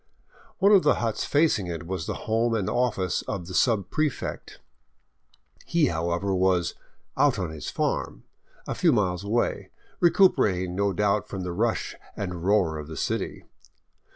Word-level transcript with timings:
One 0.57 0.71
of 0.71 0.81
the 0.81 0.95
huts 0.95 1.25
facing 1.25 1.67
it 1.67 1.85
was 1.85 2.07
the 2.07 2.15
home 2.25 2.55
and 2.55 2.67
office 2.67 3.21
of 3.27 3.45
the 3.45 3.53
subprefect. 3.53 4.57
He, 5.63 5.89
how 5.89 6.09
ever, 6.11 6.33
was" 6.33 6.73
out 7.17 7.37
on 7.37 7.51
his 7.51 7.69
farm" 7.69 8.23
a 8.67 8.73
few 8.73 8.91
miles 8.91 9.23
away, 9.23 9.69
recuperating 9.99 10.73
no 10.75 10.91
doubt 10.91 11.27
from 11.27 11.41
the 11.43 11.53
rush 11.53 11.95
and 12.17 12.43
roar 12.43 12.79
of 12.79 12.87
the 12.87 12.97
city. 12.97 13.45